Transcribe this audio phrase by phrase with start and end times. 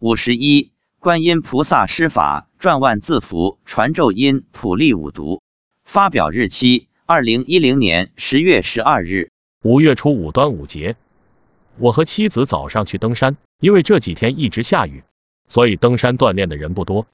[0.00, 0.70] 五十一，
[1.00, 5.42] 观音菩萨施法转万字符，传咒音，普利五毒。
[5.84, 9.32] 发表日期：二零一零年十月十二日。
[9.64, 10.94] 五月初五端午节，
[11.78, 15.02] 我和妻子早上去登山，因为这几天一直下雨，
[15.48, 17.08] 所以登山锻炼的人不多。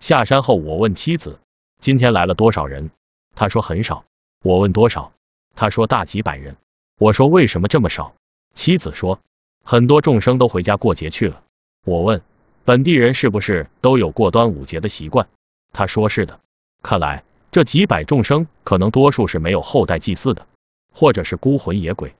[0.00, 1.38] 下山后，我问妻子
[1.80, 2.90] ：“今天来了多少人？”
[3.36, 4.06] 她说很少。
[4.42, 5.12] 我问多少？
[5.54, 6.56] 她说大几百人。
[6.98, 8.14] 我说为什么这么少？
[8.54, 9.20] 妻子说
[9.62, 11.42] 很多众生都回家过节去了。
[11.84, 12.22] 我问
[12.64, 15.28] 本地人是不是都有过端午节的习惯？
[15.72, 16.40] 他说是的。
[16.82, 20.46] 看来这几百众生可能多数是没有后代祭祀的，
[20.92, 22.14] 或者是孤魂野鬼。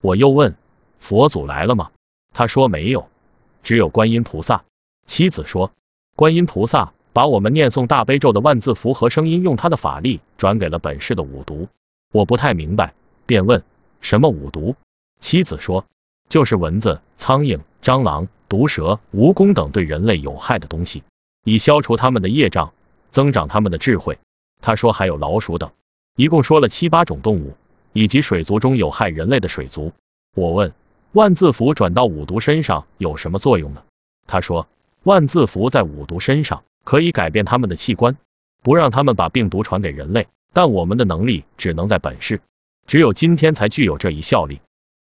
[0.00, 0.54] 我又问
[0.98, 1.90] 佛祖来了吗？
[2.32, 3.08] 他说没有，
[3.62, 4.64] 只有观音菩萨。
[5.06, 5.72] 妻子说
[6.16, 6.92] 观音菩萨。
[7.14, 11.68] 把我们念诵大悲咒的万字符和声音，用他的法力转给了本市的五毒。
[12.10, 12.94] 我不太明白，
[13.26, 13.62] 便问
[14.00, 14.76] 什么五毒？
[15.20, 15.84] 妻子说，
[16.30, 21.02] 就是蚊子、苍蝇、蟑螂、毒蛇、蜈蚣等对人类有害的东西，
[21.42, 22.74] 以消除他们的业障，
[23.10, 24.18] 增长他们的智慧。
[24.60, 25.70] 他说还有老鼠等，
[26.16, 27.56] 一共说了七八种动物，
[27.94, 29.94] 以及水族中有害人类的水族。
[30.36, 30.74] 我问
[31.12, 33.82] 万字符转到五毒身上有什么作用呢？
[34.26, 34.68] 他说
[35.02, 36.62] 万字符在五毒身上。
[36.84, 38.16] 可以改变他们的器官，
[38.60, 42.40] 不让他们把病毒传给人类，但我们的能力只能在本市，
[42.88, 44.60] 只有今天才具有这一效力。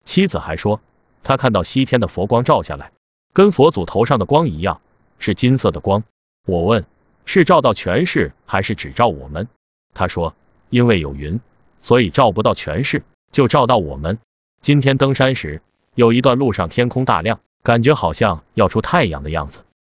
[0.05, 0.79] 妻子还说，
[1.23, 2.93] 他看到西天的佛光照下来，
[3.37, 4.81] 跟佛祖头上的光一样，
[5.19, 6.03] 是金色的光。
[6.47, 6.87] 我问，
[7.23, 9.47] 是照到全市还是只照我们？
[9.93, 10.33] 他说，
[10.71, 11.39] 因为有云，
[11.83, 14.17] 所以照不到全市，就照到我们。
[14.59, 15.61] 今天登山时，
[15.93, 19.59] 有一段路上天空大亮，感觉好像要出太阳的样子。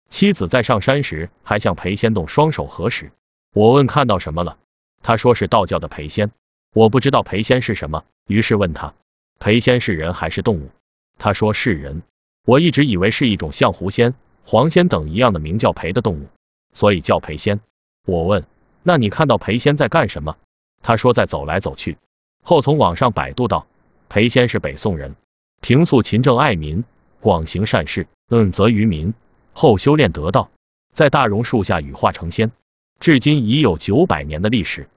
[0.10, 3.12] 妻子在上山时还向裴仙洞双手合十。
[3.54, 4.58] 我问看到什么了，
[5.04, 6.32] 他说是道教的裴仙。
[6.74, 8.96] 我不知道裴仙是什么，于是问他
[9.38, 10.72] 裴仙是人还是动物？
[11.20, 12.02] 他说是人。
[12.48, 14.14] 我一直以为是一种像狐仙、
[14.46, 16.28] 黄仙等一样的名叫裴的动物，
[16.74, 17.60] 所以叫裴仙。
[18.06, 18.46] 我问
[18.84, 20.38] 那你看到裴仙在干什么？
[20.82, 21.98] 他说在走来走去。
[22.42, 23.68] 后从网上百度到
[24.08, 25.18] 裴仙是北宋人，
[25.60, 26.86] 平素勤政爱民，
[27.20, 29.14] 广行善事，恩泽于民。
[29.52, 30.50] 后修炼得道，
[30.94, 32.54] 在大榕树下羽化成仙，
[33.02, 34.88] 至今已有九百年的历史。